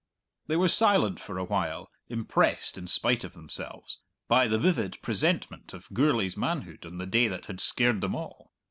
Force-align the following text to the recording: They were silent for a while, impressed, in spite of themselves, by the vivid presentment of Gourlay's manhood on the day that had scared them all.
They 0.47 0.55
were 0.55 0.67
silent 0.67 1.19
for 1.19 1.37
a 1.37 1.43
while, 1.43 1.91
impressed, 2.09 2.75
in 2.75 2.87
spite 2.87 3.23
of 3.23 3.33
themselves, 3.33 3.99
by 4.27 4.47
the 4.47 4.57
vivid 4.57 4.99
presentment 5.03 5.73
of 5.75 5.93
Gourlay's 5.93 6.35
manhood 6.35 6.87
on 6.87 6.97
the 6.97 7.05
day 7.05 7.27
that 7.27 7.45
had 7.45 7.61
scared 7.61 8.01
them 8.01 8.15
all. 8.15 8.51